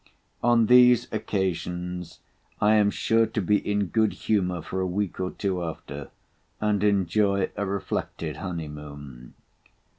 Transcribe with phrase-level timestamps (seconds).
[0.41, 2.21] On these occasions
[2.59, 6.09] I am sure to be in good humour for a week or two after,
[6.59, 9.35] and enjoy a reflected honey moon.